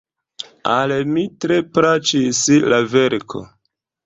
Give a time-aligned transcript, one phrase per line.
[0.75, 2.41] Al mi tre plaĉis
[2.75, 3.45] la verko.